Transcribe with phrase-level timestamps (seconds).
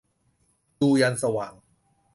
[0.79, 1.53] ดูยันสว่าง